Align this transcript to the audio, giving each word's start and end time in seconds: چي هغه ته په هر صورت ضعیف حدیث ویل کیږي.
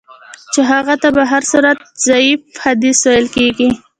چي 0.53 0.61
هغه 0.71 0.93
ته 1.01 1.07
په 1.15 1.21
هر 1.31 1.43
صورت 1.51 1.77
ضعیف 2.07 2.41
حدیث 2.63 2.99
ویل 3.05 3.27
کیږي. 3.35 3.69